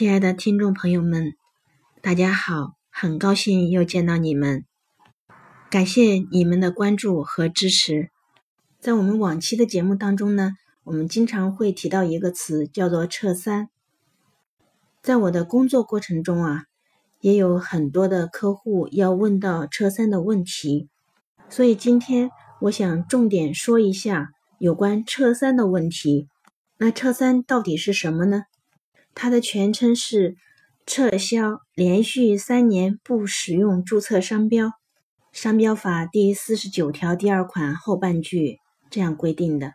[0.00, 1.34] 亲爱的听众朋友们，
[2.00, 4.64] 大家好，很高兴又见到你们，
[5.70, 8.08] 感谢你们的关注和支持。
[8.78, 10.52] 在我们往期的节目当中呢，
[10.84, 13.68] 我们经常会提到一个词，叫做“撤三”。
[15.04, 16.64] 在我的工作过程中啊，
[17.20, 20.88] 也有很多的客户要问到撤三的问题，
[21.50, 22.30] 所以今天
[22.62, 26.26] 我想重点说一下有关撤三的问题。
[26.78, 28.44] 那撤三到底是什么呢？
[29.14, 30.36] 它的全称是
[30.86, 34.72] 撤销连续三年不使用注册商标，
[35.32, 38.58] 商标法第四十九条第二款后半句
[38.90, 39.74] 这样规定的：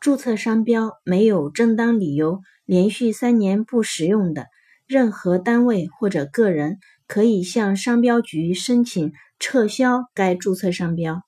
[0.00, 4.46] 注册商标没有正当理由连续三年不使用的，
[4.86, 11.22] 任何单位或者个人可以向商标局申请撤销该注册商标。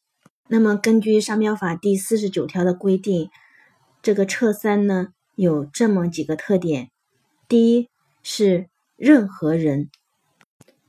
[0.49, 3.31] 那么，根据商标法第四十九条的规定。
[4.03, 6.91] 这个撤三呢，有这么几个特点：
[7.49, 7.89] 第一
[8.23, 9.91] 是任何人、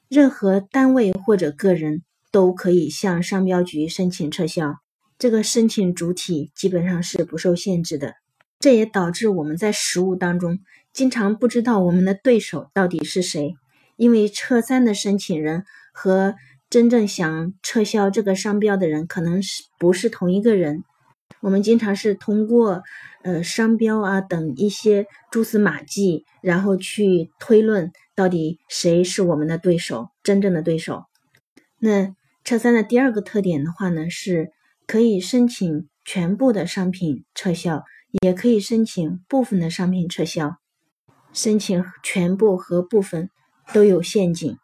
[0.08, 4.76] 任何单位或者个人都可以向商标局申请撤销，
[5.20, 8.16] 这个申请主体基本上是不受限制的。
[8.60, 10.60] 这也导致我们在实务当中
[10.94, 13.56] 经常不知道我们的对手到底是谁，
[13.98, 16.36] 因为撤三的申请人和
[16.70, 20.84] 真正想撤销这个商标的人可能是不是同一个人。
[21.42, 22.84] 我们经常是通过
[23.24, 31.04] 呃商标啊等一些蛛丝马迹，然后去推论到底谁是我们的对手，真正的对手。
[31.80, 34.52] 那撤三的第二个特点的话呢，是
[34.88, 37.84] 可以申请全部的商品撤销，
[38.22, 40.58] 也可以申请部分的商品撤销。
[41.34, 43.30] 申请全部和部分
[43.74, 44.58] 都有陷阱，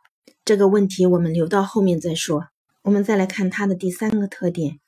[0.45, 2.48] 这个问题我们留到后面再说。
[2.83, 4.80] 我们再来看它的第三个特点，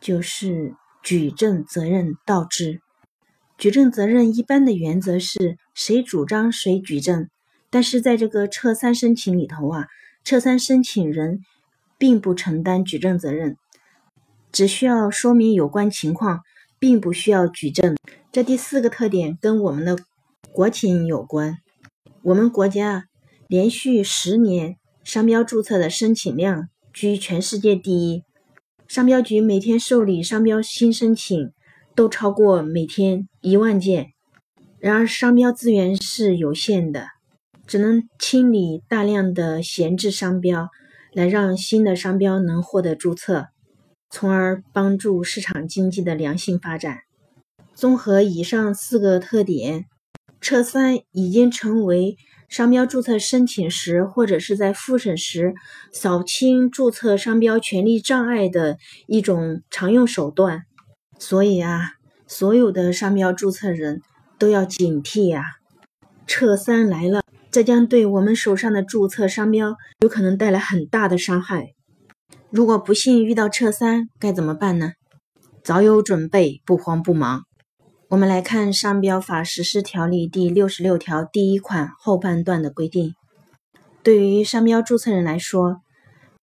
[0.00, 0.74] 就是。
[1.04, 2.80] 举证责任倒置，
[3.58, 7.28] 举证责任一般的原则是谁主张谁举证，
[7.68, 9.86] 但是在这个撤三申请里头啊，
[10.24, 11.40] 撤三申请人
[11.98, 13.58] 并不承担举证责任，
[14.50, 16.40] 只需要说明有关情况，
[16.78, 17.94] 并不需要举证。
[18.32, 19.98] 这第四个特点跟我们的
[20.52, 21.58] 国情有关，
[22.22, 23.04] 我们国家
[23.46, 28.24] 连续十年商标注册的申请量居全世界第一。
[28.86, 31.52] 商标局每天受理商标新申请
[31.94, 34.12] 都超过每天一万件，
[34.78, 37.08] 然而商标资源是有限的，
[37.66, 40.68] 只能清理大量的闲置商标，
[41.12, 43.48] 来让新的商标能获得注册，
[44.10, 46.98] 从而帮助市场经济的良性发展。
[47.74, 49.86] 综合以上四个特点，
[50.40, 52.16] 车三已经成为。
[52.54, 55.54] 商标注册申请时，或者是在复审时
[55.90, 58.78] 扫清注册商标权利障碍的
[59.08, 60.62] 一种常用手段。
[61.18, 61.94] 所以啊，
[62.28, 64.02] 所有的商标注册人
[64.38, 65.42] 都要警惕呀！
[66.28, 71.74] 撤三来了，这将对我们手上的注册商标有可能带来很大的伤害。
[72.50, 74.92] 如果不幸遇到撤三，该怎么办呢？
[75.64, 77.42] 早有准备，不慌不忙。
[78.14, 83.16] 我们来看《商标法实施条例》第六十六条第一款后半段的规定：
[84.04, 85.80] 对于商标注册人来说，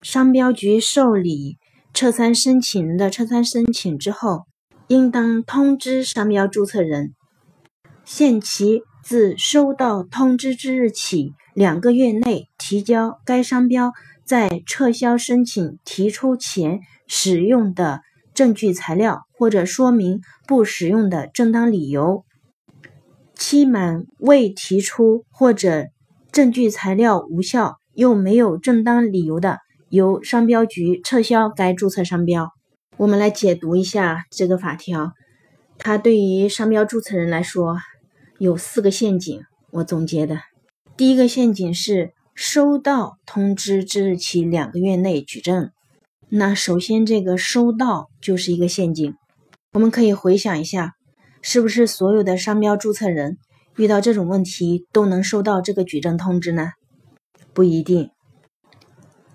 [0.02, 1.58] 商标局受理
[1.94, 4.44] 撤三申请人的撤三申请之后，
[4.90, 7.14] 应当通知商标注册人，
[8.04, 13.94] 限期自收到通知之日起两个月内提交该商标
[14.26, 18.02] 在撤销申请提出前使用的。
[18.34, 22.24] 证据材料或者说明不使用的正当理由，
[23.36, 25.88] 期满未提出或者
[26.32, 29.60] 证据材料无效又没有正当理由的，
[29.90, 32.52] 由商标局撤销该注册商标。
[32.98, 35.12] 我们来解读一下这个法条，
[35.78, 37.78] 它对于商标注册人来说
[38.38, 39.42] 有四个陷阱。
[39.72, 40.42] 我总结的
[40.96, 45.72] 第一个陷阱是收到通知之日起两个月内举证。
[46.34, 49.16] 那首先，这个收到就是一个陷阱。
[49.74, 50.94] 我们可以回想一下，
[51.42, 53.38] 是不是所有的商标注册人
[53.76, 56.70] 遇到这种问题都能收到这个举证通知呢？
[57.54, 58.12] 不一定。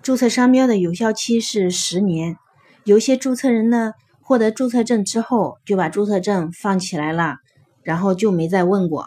[0.01, 2.35] 注册商标的有效期是十年，
[2.83, 7.35] 有些注册人呢，获得注册证之后就把注册证放起来了，
[7.83, 9.05] 然后就没再问过。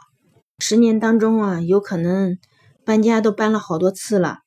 [0.60, 2.38] 十年当中啊，有可能
[2.84, 4.38] 搬家都搬了好多次了，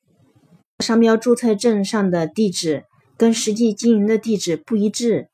[0.78, 2.84] 商标注册证上的地址。
[3.16, 5.28] 跟实际经营的地址不一致，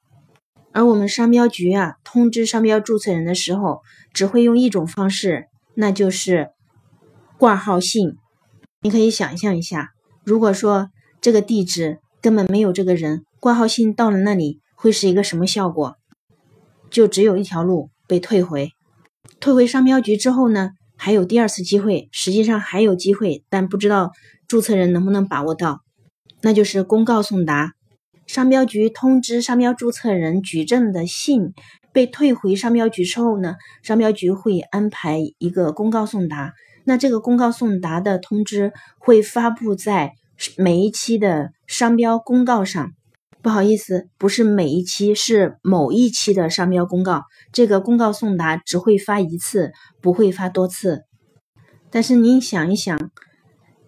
[0.73, 3.81] 而我们商标局啊通知商标注册人的时候，
[4.13, 6.51] 只会用一种方式，那就是
[7.39, 8.17] 挂号信。
[8.83, 9.91] 你可以想象一下，
[10.25, 10.91] 如果说
[11.21, 15.97] 这个地址根本没有这个人，挂号信到了那里会是一个什么效果？
[16.91, 18.73] 就只有一条路，被退回。
[19.39, 24.13] 退回商标局之后呢，还有第二次机会，实际上还有机会，但不知道
[24.49, 25.81] 注册人能不能把握到。
[26.43, 27.73] 那就是公告送达，
[28.27, 31.53] 商标局通知商标注册人举证的信
[31.93, 36.53] 被退回商标局之后呢，商标局会安排一个公告送达。
[36.85, 40.13] 那这个公告送达的通知会发布在
[40.57, 42.91] 每一期的商标公告上。
[43.43, 47.25] 不好意思，不是每一期，是某一期的商标公告。
[47.53, 51.05] 这个公告送达只会发一次，不会发多次。
[51.91, 53.11] 但是您想一想。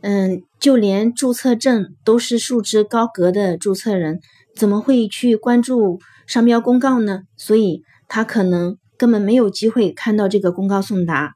[0.01, 4.21] 嗯，就连注册证都是束之高阁的注册人，
[4.55, 5.99] 怎么会去关注
[6.29, 7.23] 商标公告呢？
[7.37, 11.33] 所以他可能根本没有机会看到这个公告送达。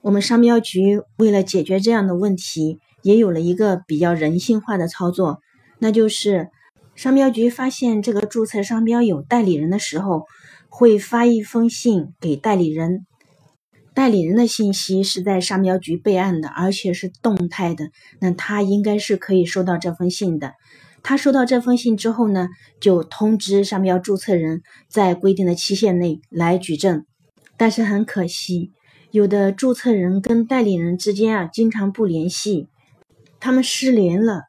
[0.00, 5.40] 我们商标局为了解决这样的问题，也有了一个比较人性化的操作，
[5.80, 6.46] 那就是
[6.94, 10.26] 商标局发现这个注册商标有代理人的时候，
[10.68, 13.07] 会发一封信给代理人。
[13.98, 17.90] 代理人的信息是在商标局备案的，而且是动态的，
[18.20, 20.52] 那他应该是可以收到这封信的。
[21.02, 22.46] 他收到这封信之后呢，
[22.80, 27.06] 就通知商标注册人在规定的期限内来举证。
[27.56, 28.70] 但是很可惜，
[29.10, 32.68] 有的注册人跟代理人之间啊，经常不联系，
[33.40, 34.42] 他们失联了，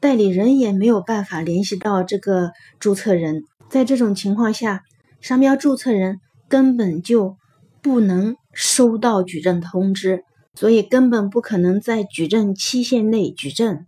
[0.00, 3.42] 代理人也没有办法联系到这个注册人。
[3.68, 4.82] 在这种情况下，
[5.20, 7.36] 商标注册人根本就
[7.82, 8.36] 不能。
[8.54, 10.24] 收到举证通知，
[10.54, 13.84] 所以根本不可能在举证期限内举证。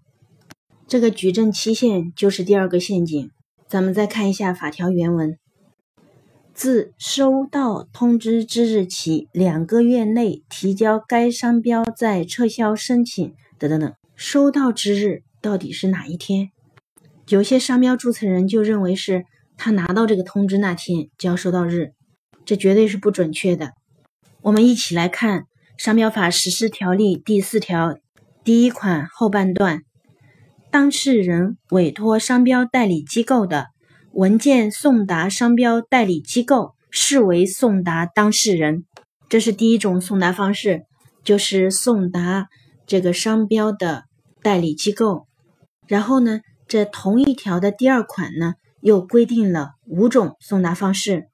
[0.89, 3.31] 这个举证期限就是第二个陷阱。
[3.69, 5.39] 咱们再看一下法条原文：
[6.55, 13.35] 自收到通知之日起两个月内提交该商标再撤销申请。
[13.59, 16.51] 等等等，收到之日到底是哪一天？
[17.29, 19.25] 有些商标注册人就认为是
[19.57, 21.93] 他拿到这个通知那天就要收到日，
[22.45, 23.73] 这绝对是不准确的。
[24.47, 25.41] 我们一起来看
[25.77, 27.99] 《商标法实施条例》第四条
[28.45, 29.83] 第一款后半段：
[30.71, 33.67] 当事人委托商标代理机构的
[34.13, 38.85] 文件送达商标代理机构，视为送达当事人。
[39.29, 40.85] 这是第一种送达方式，
[41.25, 42.47] 就是送达
[42.87, 44.05] 这个商标的
[44.43, 45.27] 代理机构。
[45.89, 46.39] 然后呢，
[46.69, 51.27] 这同一条的第二款呢，又规定了五种送达方式。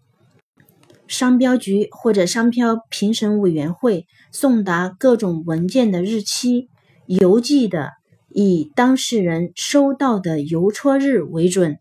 [1.12, 6.70] 商标局或者商标评审委员会送达各种文件的日期，
[7.04, 7.90] 邮寄的
[8.30, 11.76] 以当事人收到的邮戳日为准。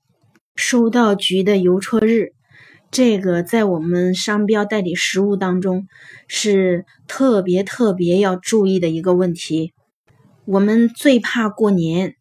[0.53, 2.33] 收到局的邮戳日，
[2.91, 5.87] 这个在我们商标代理实务当中
[6.27, 9.71] 是特别特别要注意的一个问题。
[10.43, 12.15] 我们最怕过年，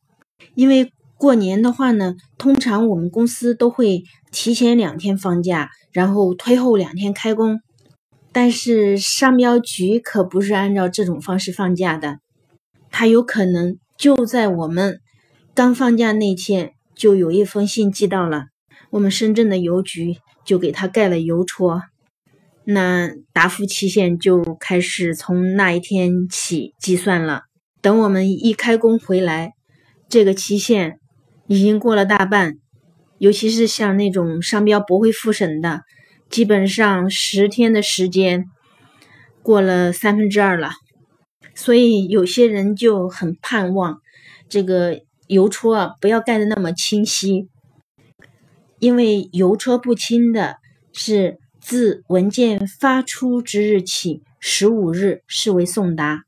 [0.54, 4.02] 因为过年的话呢，通常我们公司都会
[4.32, 5.70] 提前两天放假。
[5.92, 7.62] 然后推后两天开工，
[8.30, 12.20] 但是商标局可不是按照这种方式放假的，
[12.92, 15.00] 他有可能就在我们
[15.52, 18.44] 刚放假那天，就有一封信寄到了
[18.90, 21.82] 我们深圳的邮局，就给他盖了邮戳，
[22.62, 27.42] 那答复期限就开始从那一天起计算了。
[27.82, 29.54] 等我们一开工回来，
[30.08, 30.99] 这个期限
[31.50, 32.54] 已经过了大半。
[33.18, 35.82] 尤其是像那种商标驳回复审的，
[36.30, 38.44] 基本上十天的时间
[39.42, 40.70] 过了三分之二了，
[41.54, 44.00] 所以有些人就很盼望
[44.48, 47.48] 这个邮戳啊不要盖的那么清晰，
[48.78, 50.56] 因为邮戳不清的
[50.94, 56.22] 是自文件发出之日起十五日视为送达。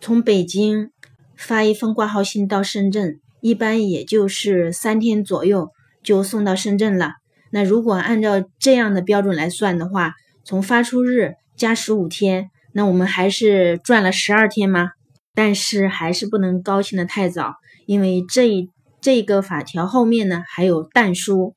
[0.00, 0.90] 从北京
[1.36, 5.68] 发一封挂号信到深圳，一般也就是三天左右。
[6.04, 7.14] 就送到深圳了。
[7.50, 10.12] 那如果按照这样的标准来算的话，
[10.44, 14.90] 从发出日加十五天，那我们还是赚了十二天吗？
[15.34, 17.54] 但是还是不能高兴的太早，
[17.86, 18.68] 因为这一
[19.00, 21.54] 这个法条后面呢还有但书，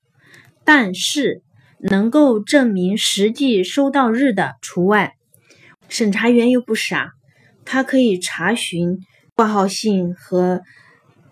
[0.63, 1.41] 但是
[1.82, 5.15] 能够证明实际收到日的除外。
[5.89, 7.12] 审查员又不傻，
[7.65, 8.98] 他可以查询
[9.36, 10.62] 挂号信和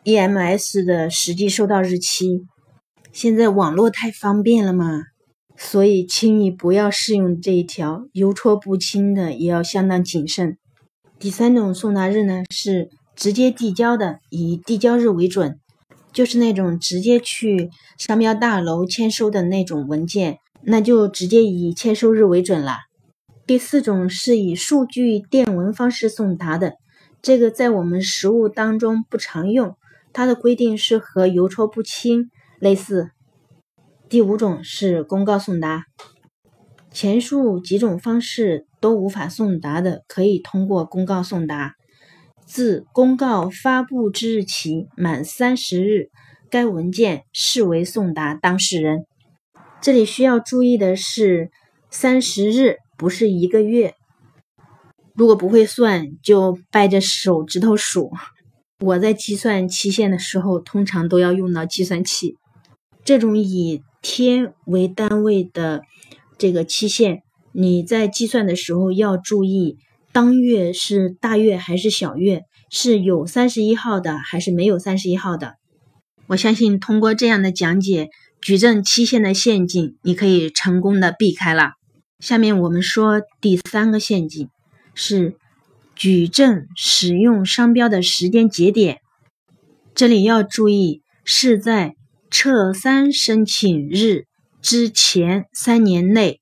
[0.05, 2.45] EMS 的实际收到日期。
[3.11, 5.01] 现在网络太方便了嘛，
[5.57, 10.59] 所以轻易不要适用这一条，邮戳不清的也要相当谨慎。
[11.17, 15.59] 第三种送达日呢是直接递交的，以递交日为准，
[16.13, 22.77] 就是那种直接去商标大楼签收的那种文件，那就直接以签收日为准了。
[23.47, 26.73] 第四种是以数据电文方式送达的，
[27.23, 29.75] 这个在我们实务当中不常用，
[30.15, 32.31] 它的规定是和邮戳不清。
[32.57, 33.11] 类似，
[34.07, 35.83] 第五种是公告送达，
[36.89, 41.73] 前述几种方式都无法送达的，可以通过公告送达。
[42.45, 46.09] 自公告发布之日起满三十日，
[46.49, 49.05] 该文件视为送达当事人。
[49.81, 51.51] 这里需要注意的是，
[51.91, 53.95] 三十日不是一个月。
[55.13, 58.11] 如果不会算，就掰着手指头数。
[58.79, 62.35] 我在计算期限的时候，通常都要用到计算器。
[63.05, 65.81] 这种以天为单位的
[66.37, 67.21] 这个期限，
[67.53, 69.77] 你在计算的时候要注意，
[70.11, 75.55] 当月是大月还是小月，是有三十一号的还是没有三十一号的。
[76.27, 78.09] 我相信通过这样的讲解，
[78.41, 81.71] 举证期限的陷阱你可以成功的避开了。
[82.19, 84.49] 下面我们说第三个陷阱
[84.93, 85.35] 是
[85.95, 88.99] 举证使用商标的时间节点，
[89.93, 91.95] 这里要注意是在。
[92.31, 94.25] 撤三申请日
[94.61, 96.41] 之前三年内，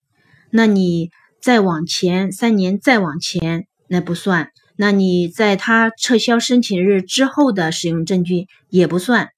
[0.50, 4.50] 那你再往前三年再往前，那不算。
[4.76, 9.30] 那你在他撤销申请日之后的使用证据也不算。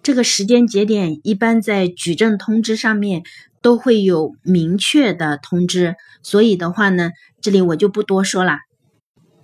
[0.00, 3.24] 这个时间节点一般在举证通知上面
[3.60, 7.10] 都会有明确的通知，所以的话呢，
[7.40, 8.58] 这里我就不多说了。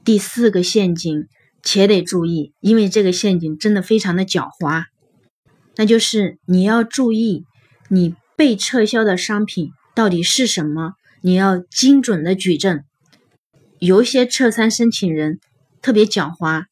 [0.04, 1.26] 第四个陷阱
[1.62, 4.84] 且得注意，因为这个陷阱真的非常的狡猾。
[5.76, 7.44] 那就是你要注意，
[7.88, 10.92] 你被撤销的商品到底是什么？
[11.23, 12.84] 你要精准的举证。
[13.78, 15.40] 有一些撤三申请人
[15.80, 16.64] 特别狡猾，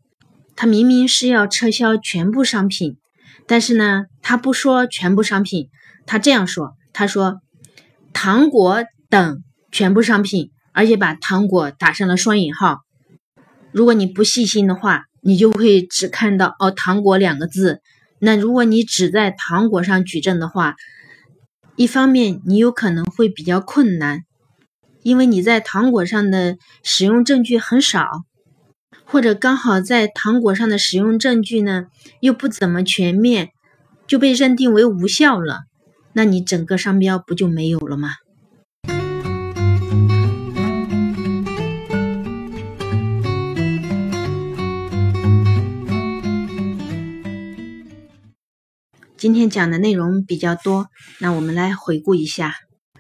[0.55, 2.99] 他明明是要撤销全部商品，
[3.47, 5.69] 但是呢，他不说全部商品，
[6.07, 7.41] 他这样说：他说
[8.13, 12.81] 糖果等全部商品，而且把糖果打上了双引号。
[13.73, 17.81] 如果你不细心的话，你就会只看到哦糖果两个字。
[18.19, 20.77] 那如果你只在糖果上举证的话，
[21.75, 24.21] 一方面你有可能会比较困难，
[25.03, 28.07] 因为你在糖果上的使用证据很少，
[29.05, 31.87] 或者刚好在糖果上的使用证据呢
[32.21, 33.49] 又不怎么全面，
[34.07, 35.61] 就被认定为无效了，
[36.13, 38.11] 那你整个商标不就没有了吗？
[49.23, 50.89] 今天讲的内容比较多，
[51.21, 52.57] 那我们来回顾一下。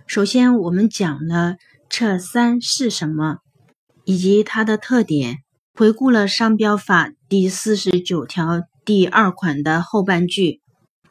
[0.06, 1.56] 首先，我们讲了
[1.90, 3.38] 撤三是什么，
[4.04, 5.38] 以及它的特点，
[5.74, 10.60] 回顾了商标法第四十九条第二款的后半句。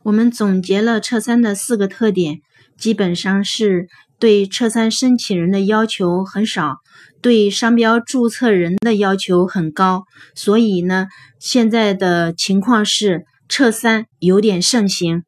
[0.04, 2.38] 我们总结了撤三的四个特点，
[2.78, 6.78] 基本上是对撤三申请人的要求很少，
[7.22, 10.06] 对商标注册人的要求很高。
[10.36, 13.26] 所以呢，现在的情况是。
[13.52, 15.24] 撤三有点盛行，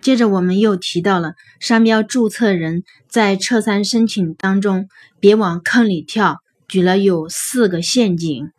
[0.00, 4.86] 接着我们又提到了商标注册人在撤三申请当中
[5.18, 6.36] 别往坑里跳，
[6.68, 8.52] 举了有四个陷阱。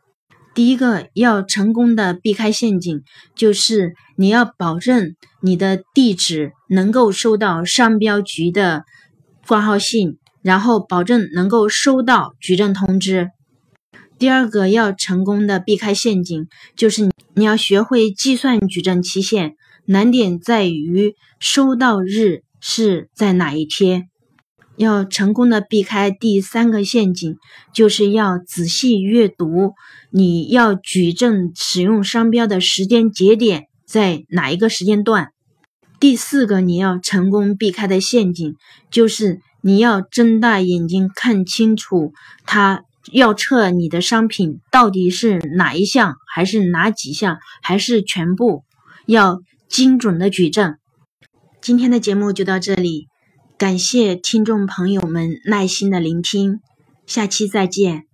[0.53, 3.03] 第一个要成功的避开陷阱，
[3.37, 8.83] 就是你要保证你的地址能够收到商标局的
[9.47, 13.29] 挂号信，然后保证能够收到举证通知。
[14.17, 17.11] 第二个要成功的避开陷阱，就是你。
[17.37, 19.57] 要学会计算举证期限，
[19.87, 24.07] 难点在于收到日是在哪一天。
[24.77, 27.35] 要成功的避开第三个陷阱，
[27.73, 29.73] 就是要仔细阅读
[30.11, 35.33] 你要举证使用商标的时间节点在哪一个时间段。
[35.99, 38.55] 第四个你要成功避开的陷阱，
[38.89, 42.13] 就是你要睁大眼睛看清楚
[42.45, 42.85] 它。
[43.11, 48.63] 要测你的商品到底是哪一项，还是哪几项，还是全部？
[49.05, 50.77] 要精准的举证。
[51.61, 53.07] 今天的节目就到这里，
[53.57, 56.59] 感谢听众朋友们耐心的聆听，
[57.05, 58.05] 下期再见。